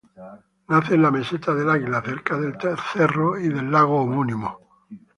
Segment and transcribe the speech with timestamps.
[0.69, 2.57] Nace en la Meseta del Águila, cerca del
[2.91, 4.59] cerro y del lago homónimo.